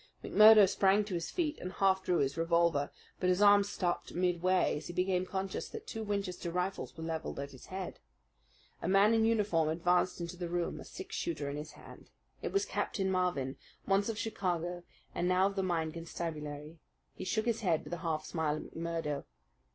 [0.23, 4.77] McMurdo sprang to his feet and half drew his revolver; but his arm stopped midway
[4.77, 7.99] as he became conscious that two Winchester rifles were levelled at his head.
[8.81, 12.09] A man in uniform advanced into the room, a six shooter in his hand.
[12.41, 14.81] It was Captain Marvin, once of Chicago,
[15.13, 16.79] and now of the Mine Constabulary.
[17.13, 19.25] He shook his head with a half smile at McMurdo.